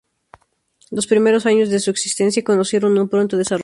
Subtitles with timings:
[0.89, 3.59] Los primeros años de su existencia conocieron un pronto desarrollo.